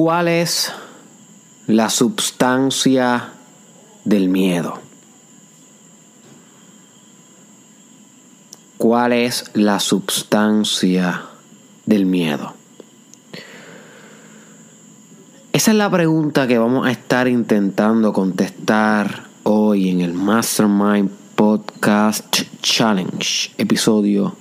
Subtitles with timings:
[0.00, 0.72] ¿Cuál es
[1.66, 3.30] la substancia
[4.04, 4.78] del miedo?
[8.76, 11.22] ¿Cuál es la substancia
[11.84, 12.54] del miedo?
[15.52, 22.36] Esa es la pregunta que vamos a estar intentando contestar hoy en el Mastermind Podcast
[22.62, 24.36] Challenge, episodio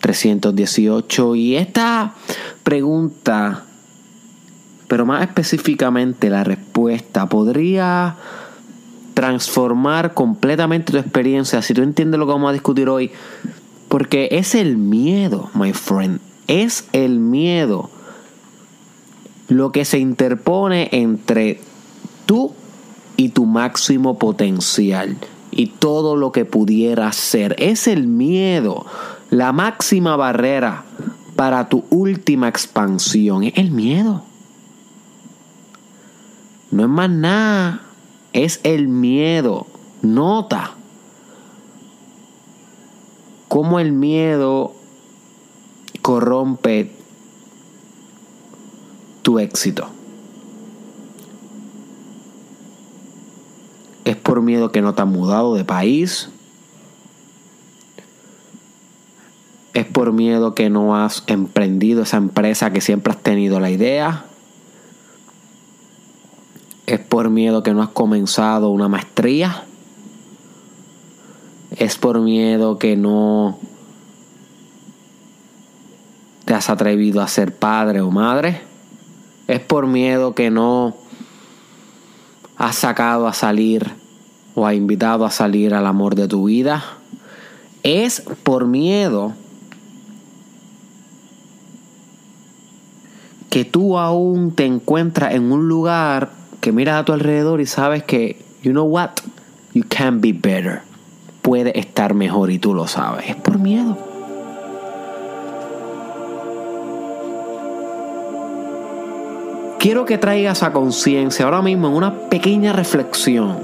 [0.00, 1.36] 318.
[1.36, 2.14] Y esta
[2.64, 3.67] pregunta,
[4.88, 8.16] pero más específicamente la respuesta, podría
[9.14, 13.10] transformar completamente tu experiencia si tú entiendes lo que vamos a discutir hoy.
[13.88, 16.20] Porque es el miedo, my friend.
[16.46, 17.90] Es el miedo
[19.48, 21.60] lo que se interpone entre
[22.26, 22.52] tú
[23.16, 25.16] y tu máximo potencial
[25.50, 27.56] y todo lo que pudiera ser.
[27.58, 28.86] Es el miedo,
[29.30, 30.84] la máxima barrera
[31.34, 33.44] para tu última expansión.
[33.44, 34.27] Es el miedo.
[36.70, 37.82] No es más nada.
[38.32, 39.66] Es el miedo.
[40.02, 40.74] Nota
[43.48, 44.74] cómo el miedo
[46.02, 46.92] corrompe
[49.22, 49.88] tu éxito.
[54.04, 56.30] Es por miedo que no te has mudado de país.
[59.74, 64.27] Es por miedo que no has emprendido esa empresa que siempre has tenido la idea.
[66.88, 69.64] Es por miedo que no has comenzado una maestría.
[71.76, 73.58] Es por miedo que no
[76.46, 78.62] te has atrevido a ser padre o madre.
[79.48, 80.96] Es por miedo que no
[82.56, 83.92] has sacado a salir
[84.54, 86.82] o ha invitado a salir al amor de tu vida.
[87.82, 89.34] Es por miedo
[93.50, 96.37] que tú aún te encuentras en un lugar
[96.68, 99.12] que miras a tu alrededor y sabes que, you know what,
[99.72, 100.82] you can be better.
[101.40, 103.30] Puede estar mejor y tú lo sabes.
[103.30, 103.96] Es por miedo.
[109.78, 113.60] quiero que traigas a conciencia ahora mismo en una pequeña reflexión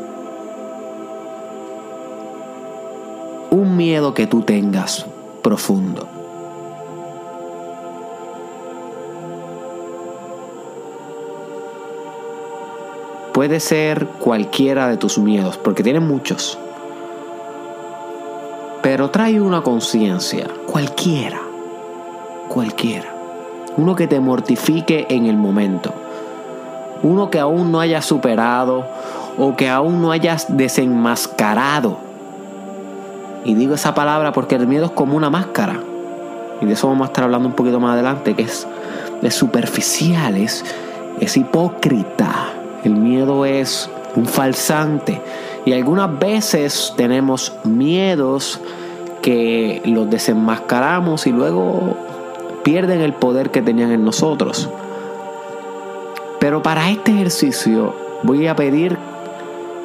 [3.51, 5.05] un miedo que tú tengas
[5.43, 6.14] profundo.
[13.35, 16.59] Puede ser cualquiera de tus miedos, porque tienes muchos.
[18.83, 21.41] Pero trae una conciencia, cualquiera,
[22.49, 23.15] cualquiera.
[23.77, 25.93] Uno que te mortifique en el momento
[27.05, 28.87] uno que aún no hayas superado
[29.39, 31.99] o que aún no hayas desenmascarado.
[33.45, 35.79] Y digo esa palabra porque el miedo es como una máscara.
[36.63, 38.67] Y de eso vamos a estar hablando un poquito más adelante, que es,
[39.21, 40.65] es superficial, es,
[41.21, 42.54] es hipócrita.
[42.85, 45.21] El miedo es un falsante.
[45.65, 48.61] Y algunas veces tenemos miedos
[49.23, 51.97] que los desenmascaramos y luego
[52.63, 54.69] pierden el poder que tenían en nosotros.
[56.39, 58.99] Pero para este ejercicio voy a pedir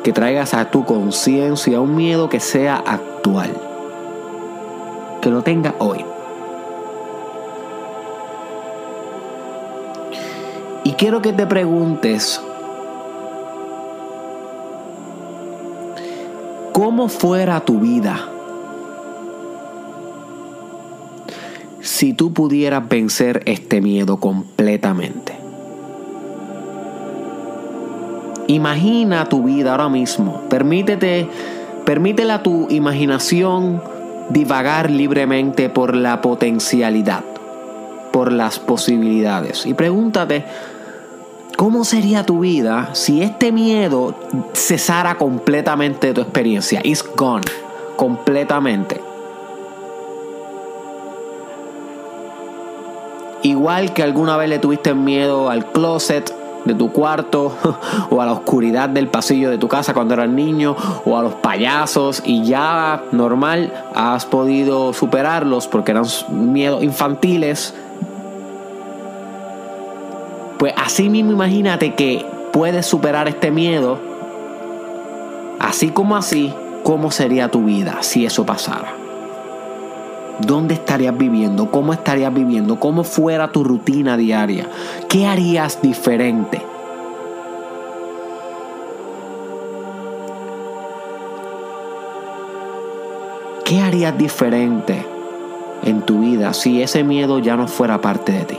[0.03, 3.51] que traigas a tu conciencia un miedo que sea actual.
[5.21, 6.03] Que lo tenga hoy.
[10.83, 12.41] Y quiero que te preguntes,
[16.79, 18.29] ¿cómo fuera tu vida
[21.81, 25.37] si tú pudieras vencer este miedo completamente?
[28.47, 30.43] Imagina tu vida ahora mismo.
[30.49, 31.27] Permítete,
[31.83, 33.83] permítela a tu imaginación
[34.29, 37.25] divagar libremente por la potencialidad,
[38.13, 39.65] por las posibilidades.
[39.65, 40.45] Y pregúntate,
[41.59, 44.15] ¿cómo sería tu vida si este miedo
[44.53, 46.79] cesara completamente de tu experiencia?
[46.85, 47.43] It's gone,
[47.97, 49.01] completamente.
[53.43, 56.33] Igual que alguna vez le tuviste miedo al closet,
[56.63, 57.53] de tu cuarto
[58.09, 61.33] o a la oscuridad del pasillo de tu casa cuando eras niño o a los
[61.35, 67.73] payasos y ya normal has podido superarlos porque eran miedos infantiles.
[70.59, 73.97] Pues así mismo imagínate que puedes superar este miedo.
[75.57, 76.53] Así como así,
[76.83, 78.93] ¿cómo sería tu vida si eso pasara?
[80.39, 81.71] ¿Dónde estarías viviendo?
[81.71, 82.77] ¿Cómo estarías viviendo?
[82.77, 84.67] ¿Cómo fuera tu rutina diaria?
[85.07, 86.61] ¿Qué harías diferente?
[93.63, 95.05] ¿Qué harías diferente
[95.83, 98.57] en tu vida si ese miedo ya no fuera parte de ti?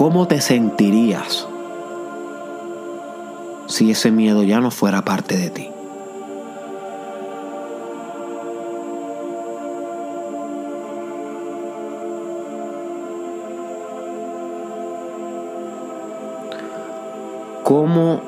[0.00, 1.46] ¿Cómo te sentirías
[3.66, 5.70] si ese miedo ya no fuera parte de ti?
[17.62, 18.22] ¿Cómo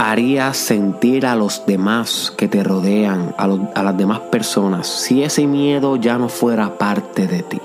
[0.00, 3.46] harías sentir a los demás que te rodean, a,
[3.84, 7.60] las demás personas, si ese miedo ya no fuera parte de ti?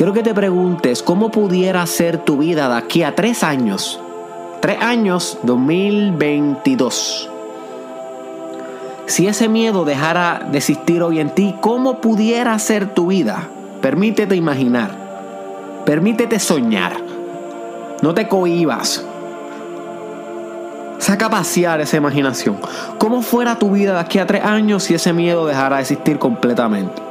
[0.00, 4.00] Quiero que te preguntes cómo pudiera ser tu vida de aquí a tres años.
[4.62, 7.28] Tres años, 2022.
[9.04, 13.46] Si ese miedo dejara de existir hoy en ti, ¿cómo pudiera ser tu vida?
[13.82, 14.90] Permítete imaginar.
[15.84, 16.94] Permítete soñar.
[18.00, 19.04] No te cohibas.
[20.96, 22.56] Saca a pasear esa imaginación.
[22.96, 26.18] ¿Cómo fuera tu vida de aquí a tres años si ese miedo dejara de existir
[26.18, 27.09] completamente?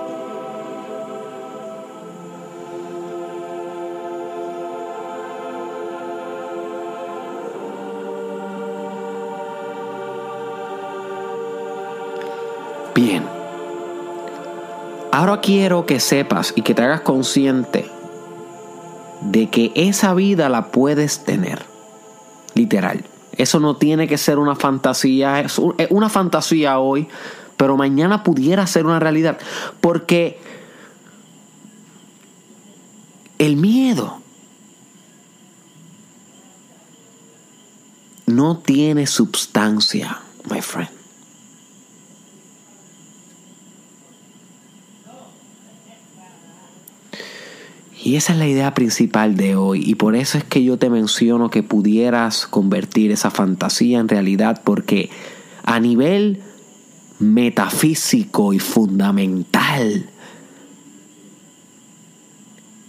[15.20, 17.92] Ahora quiero que sepas y que te hagas consciente
[19.20, 21.66] de que esa vida la puedes tener.
[22.54, 23.04] Literal.
[23.34, 25.42] Eso no tiene que ser una fantasía.
[25.42, 27.10] Es una fantasía hoy,
[27.58, 29.38] pero mañana pudiera ser una realidad.
[29.82, 30.40] Porque
[33.40, 34.22] el miedo
[38.26, 40.99] no tiene substancia, my friend.
[48.10, 50.90] Y esa es la idea principal de hoy y por eso es que yo te
[50.90, 55.12] menciono que pudieras convertir esa fantasía en realidad porque
[55.64, 56.42] a nivel
[57.20, 60.10] metafísico y fundamental,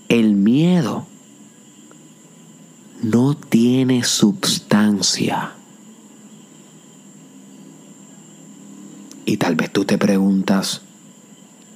[0.08, 1.06] el miedo
[3.02, 5.52] no tiene substancia.
[9.26, 10.81] Y tal vez tú te preguntas,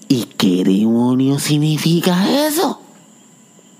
[0.08, 2.80] ¿y qué demonio significa eso?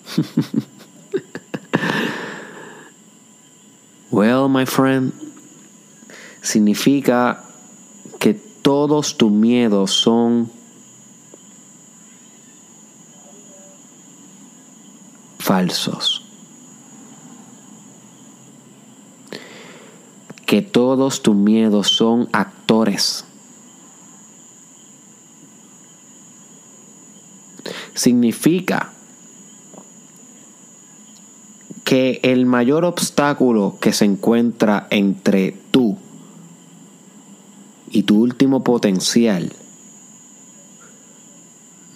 [4.10, 5.12] well, my friend,
[6.42, 7.44] significa
[8.20, 10.50] que todos tus miedos son
[15.38, 16.22] falsos.
[20.46, 23.24] Que todos tus miedos son actores.
[27.94, 28.94] Significa
[31.94, 35.96] que el mayor obstáculo que se encuentra entre tú
[37.88, 39.52] y tu último potencial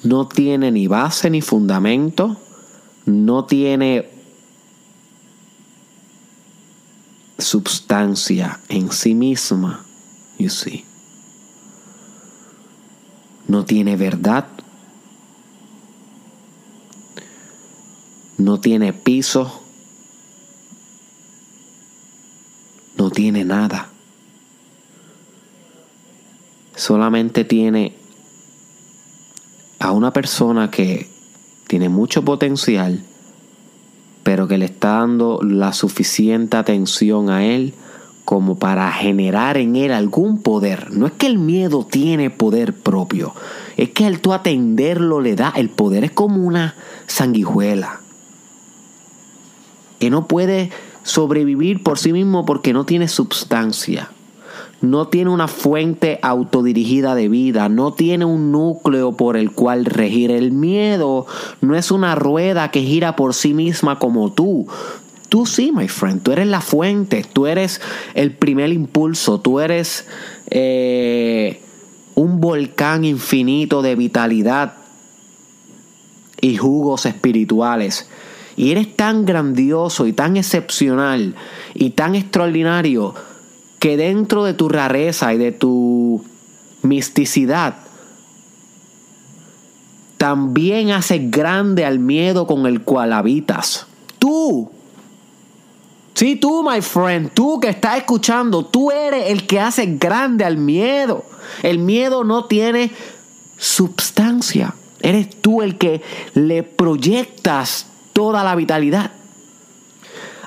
[0.05, 2.37] no tiene ni base ni fundamento,
[3.06, 4.09] no tiene
[7.37, 9.85] substancia en sí misma,
[10.39, 10.85] you see.
[13.49, 14.47] No tiene verdad,
[18.37, 19.64] no tiene piso,
[22.99, 23.88] no tiene nada.
[26.88, 27.92] Solamente tiene
[29.78, 31.11] a una persona que
[31.66, 33.02] tiene mucho potencial,
[34.23, 37.75] pero que le está dando la suficiente atención a él
[38.25, 40.90] como para generar en él algún poder.
[40.90, 43.35] No es que el miedo tiene poder propio,
[43.76, 46.04] es que al tú atenderlo le da el poder.
[46.04, 46.75] Es como una
[47.07, 48.00] sanguijuela
[49.99, 50.71] que no puede
[51.02, 54.09] sobrevivir por sí mismo porque no tiene substancia.
[54.80, 60.30] No tiene una fuente autodirigida de vida, no tiene un núcleo por el cual regir.
[60.30, 61.26] El miedo
[61.61, 64.68] no es una rueda que gira por sí misma como tú.
[65.28, 67.80] Tú sí, my friend, tú eres la fuente, tú eres
[68.14, 70.06] el primer impulso, tú eres
[70.50, 71.61] eh,
[72.14, 74.75] un volcán infinito de vitalidad
[76.40, 78.08] y jugos espirituales
[78.56, 81.37] y eres tan grandioso y tan excepcional
[81.75, 83.14] y tan extraordinario
[83.78, 86.25] que dentro de tu rareza y de tu
[86.82, 87.76] misticidad,
[90.16, 93.87] también haces grande al miedo con el cual habitas.
[94.18, 94.70] Tú.
[96.14, 100.56] Sí, tú, my friend, tú que estás escuchando, tú eres el que hace grande al
[100.56, 101.25] miedo.
[101.62, 102.90] El miedo no tiene
[103.56, 104.75] substancia.
[105.00, 106.02] Eres tú el que
[106.35, 109.12] le proyectas toda la vitalidad.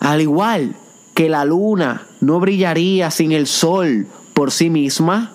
[0.02, 0.76] Al igual
[1.22, 5.32] que la luna no brillaría sin el sol por sí misma,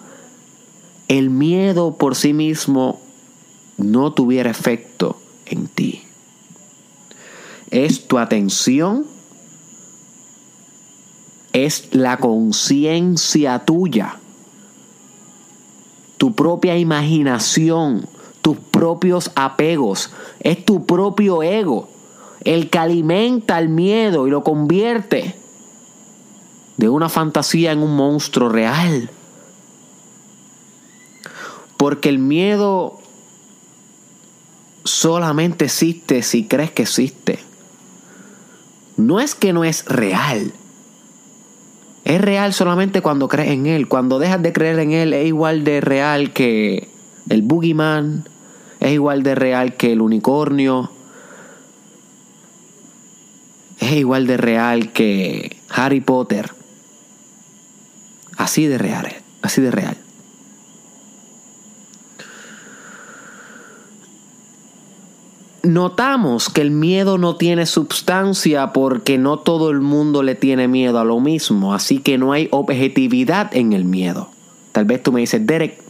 [1.06, 3.00] el miedo por sí mismo
[3.76, 6.02] no tuviera efecto en ti.
[7.70, 9.06] Es tu atención,
[11.52, 14.18] es la conciencia tuya,
[16.18, 18.08] tu propia imaginación,
[18.42, 21.88] tus propios apegos, es tu propio ego
[22.42, 25.45] el que alimenta el miedo y lo convierte
[26.76, 29.10] de una fantasía en un monstruo real.
[31.76, 32.98] Porque el miedo
[34.84, 37.38] solamente existe si crees que existe.
[38.96, 40.52] No es que no es real.
[42.04, 43.88] Es real solamente cuando crees en él.
[43.88, 46.88] Cuando dejas de creer en él es igual de real que
[47.28, 48.28] el boogeyman.
[48.80, 50.90] Es igual de real que el unicornio.
[53.80, 56.52] Es igual de real que Harry Potter.
[58.46, 59.12] Así de real,
[59.42, 59.96] así de real.
[65.64, 71.00] Notamos que el miedo no tiene sustancia porque no todo el mundo le tiene miedo
[71.00, 74.30] a lo mismo, así que no hay objetividad en el miedo.
[74.70, 75.82] Tal vez tú me dices, Derek,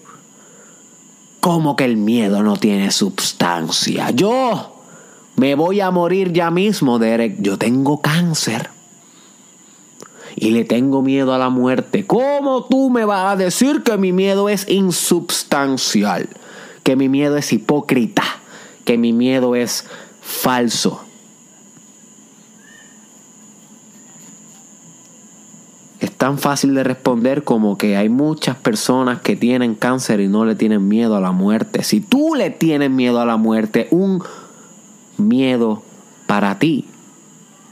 [1.40, 4.12] ¿cómo que el miedo no tiene sustancia?
[4.12, 4.80] Yo
[5.36, 8.75] me voy a morir ya mismo, Derek, yo tengo cáncer
[10.36, 12.06] y le tengo miedo a la muerte.
[12.06, 16.28] ¿Cómo tú me vas a decir que mi miedo es insubstancial?
[16.82, 18.22] Que mi miedo es hipócrita,
[18.84, 19.86] que mi miedo es
[20.20, 21.00] falso.
[26.00, 30.44] Es tan fácil de responder como que hay muchas personas que tienen cáncer y no
[30.44, 31.82] le tienen miedo a la muerte.
[31.82, 34.22] Si tú le tienes miedo a la muerte, un
[35.16, 35.82] miedo
[36.26, 36.84] para ti,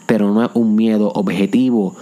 [0.07, 1.95] pero no es un miedo objetivo,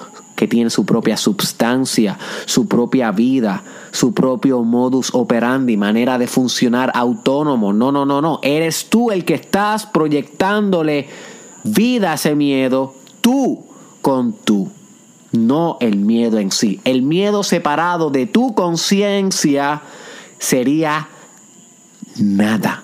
[0.43, 6.91] que tiene su propia substancia, su propia vida, su propio modus operandi, manera de funcionar
[6.97, 7.73] autónomo.
[7.73, 8.41] No, no, no, no.
[8.43, 11.09] Eres tú el que estás proyectándole
[11.63, 13.65] vida a ese miedo, tú
[14.01, 14.69] con tú,
[15.31, 16.81] no el miedo en sí.
[16.83, 19.83] El miedo separado de tu conciencia
[20.41, 21.07] sería
[22.17, 22.83] nada.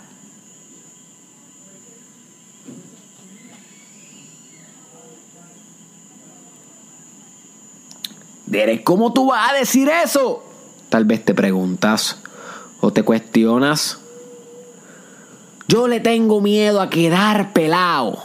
[8.48, 10.42] Derek, ¿cómo tú vas a decir eso?
[10.88, 12.18] Tal vez te preguntas
[12.80, 13.98] o te cuestionas.
[15.68, 18.22] Yo le tengo miedo a quedar pelado.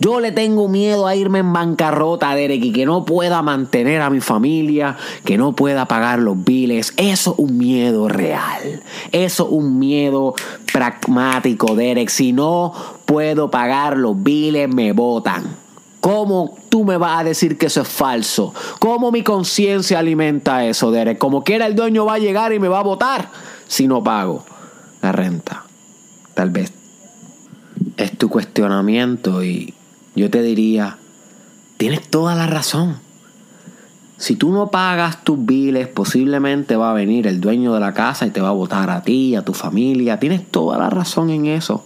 [0.00, 4.10] Yo le tengo miedo a irme en bancarrota, Derek, y que no pueda mantener a
[4.10, 6.92] mi familia, que no pueda pagar los biles.
[6.96, 8.82] Eso es un miedo real.
[9.12, 10.34] Eso es un miedo
[10.72, 12.08] pragmático, Derek.
[12.08, 12.72] Si no
[13.04, 15.62] puedo pagar los biles, me votan.
[16.02, 18.52] ¿Cómo tú me vas a decir que eso es falso?
[18.80, 21.16] ¿Cómo mi conciencia alimenta eso, Derek?
[21.16, 23.30] Como quiera el dueño va a llegar y me va a votar
[23.68, 24.44] si no pago
[25.00, 25.62] la renta.
[26.34, 26.72] Tal vez
[27.96, 29.74] es tu cuestionamiento y
[30.16, 30.98] yo te diría,
[31.76, 32.96] tienes toda la razón.
[34.16, 38.26] Si tú no pagas tus biles, posiblemente va a venir el dueño de la casa
[38.26, 40.18] y te va a votar a ti, a tu familia.
[40.18, 41.84] Tienes toda la razón en eso.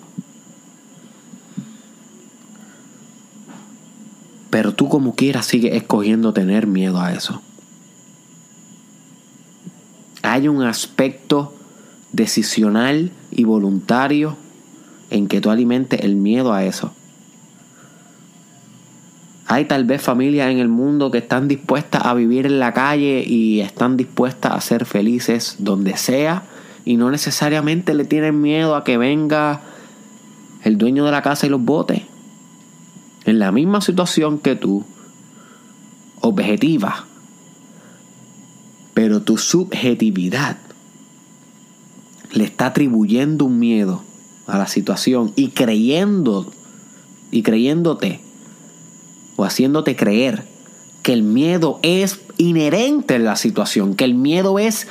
[4.57, 7.43] Pero tú como quieras sigues escogiendo tener miedo a eso.
[10.23, 11.53] Hay un aspecto
[12.13, 14.35] decisional y voluntario
[15.11, 16.95] en que tú alimentes el miedo a eso.
[19.47, 23.25] Hay tal vez familias en el mundo que están dispuestas a vivir en la calle
[23.27, 26.45] y están dispuestas a ser felices donde sea
[26.87, 29.61] y no necesariamente le tienen miedo a que venga
[30.63, 32.16] el dueño de la casa y los bote
[33.27, 34.85] en la misma situación que tú,
[36.21, 37.07] objetiva,
[38.95, 40.59] pero tu subjetividad
[42.33, 44.03] le está atribuyendo un miedo
[44.47, 46.53] a la situación y creyendo
[47.31, 48.21] y creyéndote
[49.37, 50.45] o haciéndote creer
[51.03, 54.87] que el miedo es inherente en la situación, que el miedo es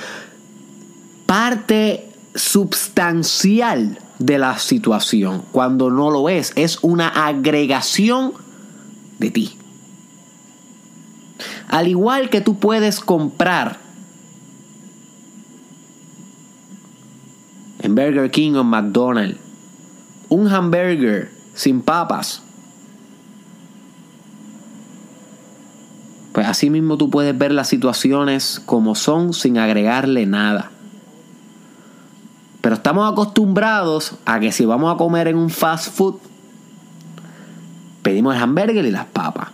[1.25, 8.34] parte substancial de la situación, cuando no lo es, es una agregación
[9.20, 9.58] de ti.
[11.68, 13.80] Al igual que tú puedes comprar
[17.80, 19.39] en Burger King o McDonald's
[20.30, 22.42] un hamburger sin papas.
[26.34, 30.72] Pues así mismo tú puedes ver las situaciones como son sin agregarle nada.
[32.66, 36.16] Pero estamos acostumbrados a que si vamos a comer en un fast food,
[38.02, 39.50] pedimos el hamburger y las papas.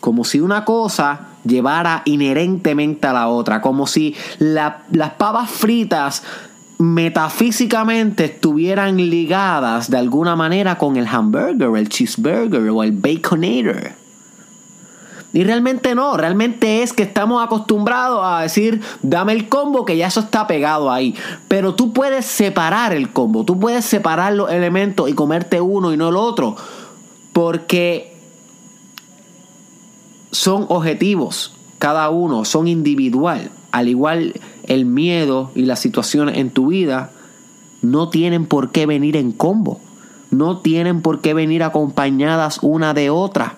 [0.00, 6.24] Como si una cosa llevara inherentemente a la otra, como si las papas fritas
[6.78, 13.92] metafísicamente estuvieran ligadas de alguna manera con el hamburger, el cheeseburger o el baconator.
[15.32, 20.06] Y realmente no, realmente es que estamos acostumbrados a decir, dame el combo, que ya
[20.06, 21.14] eso está pegado ahí.
[21.48, 25.98] Pero tú puedes separar el combo, tú puedes separar los elementos y comerte uno y
[25.98, 26.56] no el otro.
[27.34, 28.16] Porque
[30.30, 33.50] son objetivos, cada uno, son individual.
[33.70, 34.34] Al igual
[34.66, 37.10] el miedo y las situaciones en tu vida
[37.82, 39.78] no tienen por qué venir en combo.
[40.30, 43.56] No tienen por qué venir acompañadas una de otra.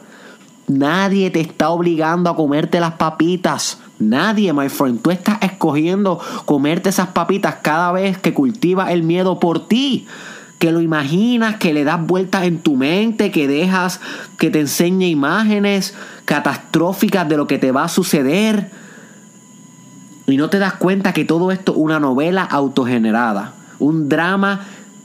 [0.71, 3.81] Nadie te está obligando a comerte las papitas.
[3.99, 5.03] Nadie, my friend.
[5.03, 10.07] Tú estás escogiendo comerte esas papitas cada vez que cultivas el miedo por ti.
[10.61, 14.01] Que lo imaginas, que le das vueltas en tu mente, que dejas
[14.39, 18.71] que te enseñe imágenes catastróficas de lo que te va a suceder.
[20.29, 23.55] Y no te das cuenta que todo esto es una novela autogenerada.
[23.81, 24.61] Un drama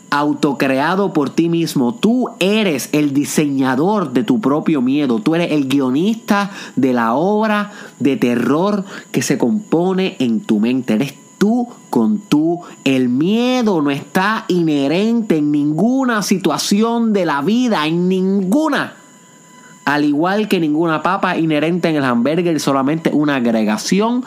[0.10, 1.96] autocreado por ti mismo.
[1.96, 5.20] Tú eres el diseñador de tu propio miedo.
[5.20, 10.94] Tú eres el guionista de la obra de terror que se compone en tu mente.
[10.94, 12.62] Eres tú con tú.
[12.84, 18.94] El miedo no está inherente en ninguna situación de la vida, en ninguna.
[19.86, 24.24] Al igual que ninguna papa inherente en el hamburger, solamente una agregación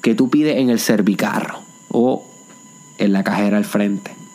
[0.00, 1.58] que tú pides en el servicarro
[1.90, 2.24] o
[2.98, 4.25] en la cajera al frente.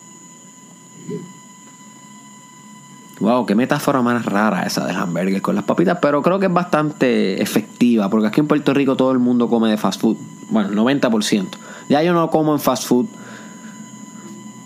[3.21, 6.53] Wow, qué metáfora más rara esa de hamburgues con las papitas, pero creo que es
[6.53, 10.17] bastante efectiva, porque aquí en Puerto Rico todo el mundo come de fast food.
[10.49, 11.45] Bueno, 90%.
[11.87, 13.05] Ya yo no como en fast food.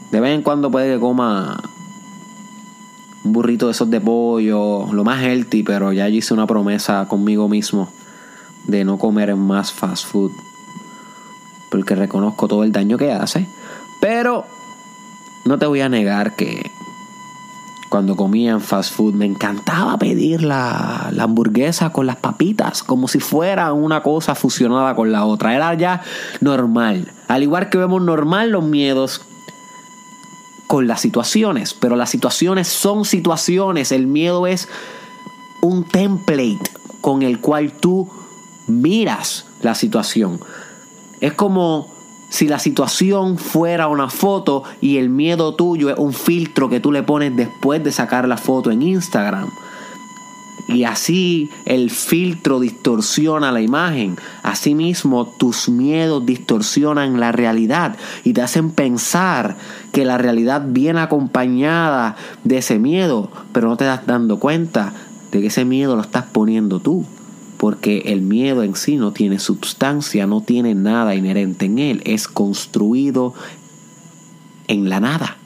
[0.09, 1.61] De vez en cuando puede que coma
[3.25, 7.09] un burrito de esos de pollo, lo más healthy, pero ya yo hice una promesa
[7.09, 7.89] conmigo mismo
[8.67, 10.31] de no comer en más fast food.
[11.69, 13.49] Porque reconozco todo el daño que hace.
[13.99, 14.45] Pero
[15.43, 16.71] no te voy a negar que
[17.89, 23.19] cuando comía en fast food, me encantaba pedir la, hamburguesa con las papitas, como si
[23.19, 25.55] fuera una cosa fusionada con la otra.
[25.55, 26.01] Era ya
[26.41, 27.11] normal.
[27.27, 29.21] Al igual que vemos normal los miedos
[30.67, 33.91] con las situaciones, pero las situaciones son situaciones.
[33.91, 34.67] El miedo es
[35.61, 36.71] un template
[37.01, 38.09] con el cual tú
[38.67, 40.39] miras la situación.
[41.21, 41.94] Es como
[42.35, 46.91] si la situación fuera una foto y el miedo tuyo es un filtro que tú
[46.91, 49.47] le pones después de sacar la foto en Instagram.
[50.67, 54.17] Y así el filtro distorsiona la imagen.
[54.43, 57.95] Asimismo, tus miedos distorsionan la realidad
[58.25, 59.55] y te hacen pensar
[59.93, 64.91] que la realidad viene acompañada de ese miedo, pero no te das dando cuenta
[65.31, 67.05] de que ese miedo lo estás poniendo tú
[67.57, 72.27] porque el miedo en sí no tiene sustancia, no tiene nada inherente en él, es
[72.27, 73.33] construido
[74.67, 75.37] en la nada.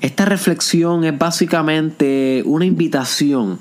[0.00, 3.58] Esta reflexión es básicamente una invitación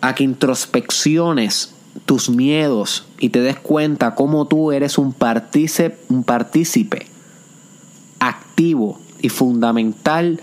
[0.00, 6.24] a que introspecciones tus miedos y te des cuenta cómo tú eres un partícipe, un
[6.24, 7.06] partícipe
[8.20, 10.40] activo y fundamental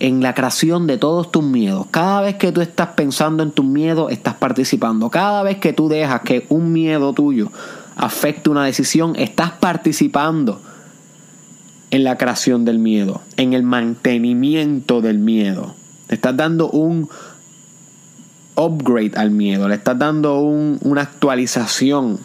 [0.00, 1.86] en la creación de todos tus miedos.
[1.90, 5.10] Cada vez que tú estás pensando en tus miedos, estás participando.
[5.10, 7.50] Cada vez que tú dejas que un miedo tuyo
[7.96, 10.60] afecte una decisión, estás participando
[11.90, 15.74] en la creación del miedo, en el mantenimiento del miedo.
[16.06, 17.08] Te estás dando un
[18.60, 22.18] upgrade al miedo, le estás dando una actualización,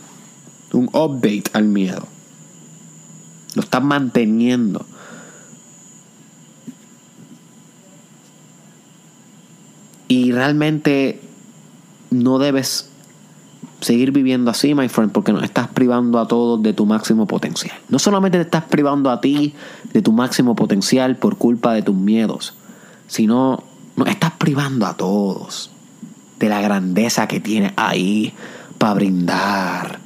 [0.74, 2.08] un update al miedo.
[3.56, 4.86] Lo estás manteniendo.
[10.08, 11.22] Y realmente
[12.12, 12.90] no debes
[13.82, 17.78] seguir viviendo así, my friend, porque nos estás privando a todos de tu máximo potencial.
[17.90, 19.54] No solamente te estás privando a ti
[19.94, 22.54] de tu máximo potencial por culpa de tus miedos,
[23.08, 23.64] sino
[23.96, 25.72] nos estás privando a todos
[26.40, 28.34] de la grandeza que tiene ahí
[28.78, 30.00] para brindar.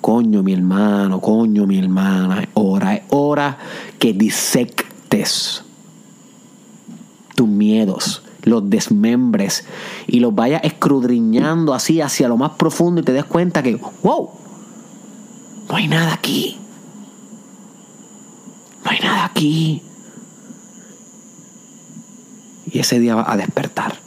[0.00, 3.58] Coño, mi hermano, coño, mi hermana, es hora, es hora
[3.98, 5.64] que disectes
[7.34, 9.66] tus miedos, los desmembres
[10.06, 14.30] y los vayas escudriñando así hacia lo más profundo y te des cuenta que, wow,
[15.68, 16.56] no hay nada aquí.
[18.84, 19.82] No hay nada aquí.
[22.70, 24.05] Y ese día va a despertar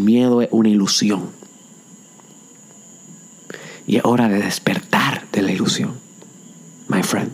[0.00, 1.30] miedo es una ilusión.
[3.86, 5.94] Y es hora de despertar de la ilusión,
[6.88, 7.30] my friend.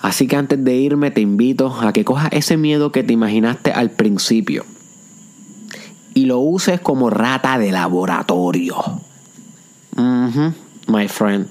[0.00, 3.70] Así que antes de irme te invito a que cojas ese miedo que te imaginaste
[3.70, 4.64] al principio
[6.14, 8.76] y lo uses como rata de laboratorio.
[9.96, 10.54] Mm-hmm,
[10.88, 11.48] my friend.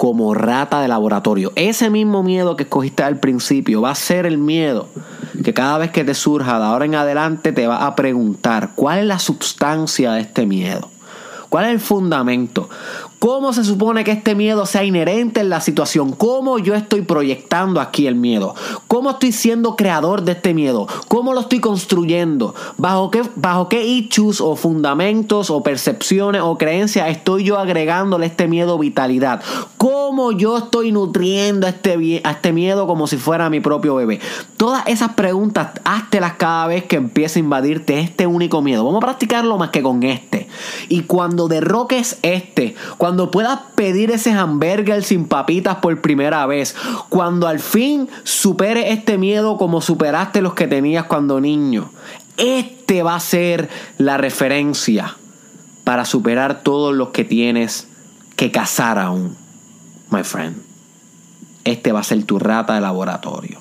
[0.00, 1.52] Como rata de laboratorio.
[1.56, 4.88] Ese mismo miedo que escogiste al principio va a ser el miedo
[5.44, 9.00] que cada vez que te surja de ahora en adelante te va a preguntar cuál
[9.00, 10.88] es la sustancia de este miedo.
[11.50, 12.70] ¿Cuál es el fundamento?
[13.20, 16.12] ¿Cómo se supone que este miedo sea inherente en la situación?
[16.12, 18.54] ¿Cómo yo estoy proyectando aquí el miedo?
[18.88, 20.88] ¿Cómo estoy siendo creador de este miedo?
[21.06, 22.54] ¿Cómo lo estoy construyendo?
[22.78, 28.48] ¿Bajo qué, bajo qué issues o fundamentos o percepciones o creencias estoy yo agregándole este
[28.48, 29.42] miedo vitalidad?
[29.76, 34.18] ¿Cómo yo estoy nutriendo este, a este miedo como si fuera mi propio bebé?
[34.56, 38.82] Todas esas preguntas, háztelas cada vez que empiece a invadirte este único miedo.
[38.82, 40.48] Vamos a practicarlo más que con este.
[40.88, 42.74] Y cuando derroques este,
[43.10, 46.76] cuando puedas pedir ese hamburger sin papitas por primera vez,
[47.08, 51.90] cuando al fin supere este miedo como superaste los que tenías cuando niño,
[52.36, 53.68] este va a ser
[53.98, 55.16] la referencia
[55.82, 57.88] para superar todos los que tienes
[58.36, 59.36] que cazar aún,
[60.12, 60.62] my friend.
[61.64, 63.58] Este va a ser tu rata de laboratorio.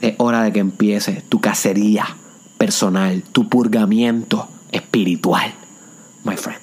[0.00, 2.16] Es hora de que empieces tu cacería
[2.56, 5.52] personal, tu purgamiento espiritual
[6.26, 6.60] my friend.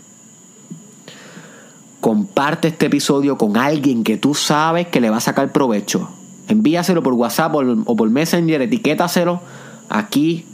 [2.00, 6.10] Comparte este episodio con alguien que tú sabes que le va a sacar provecho.
[6.50, 9.42] Envíaselo por WhatsApp o por Messenger, etiquétaselo
[9.90, 10.46] aquí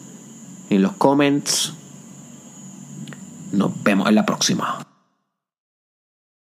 [0.70, 1.74] en los comments.
[3.52, 4.89] Nos vemos en la próxima.